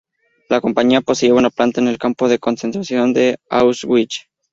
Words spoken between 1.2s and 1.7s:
una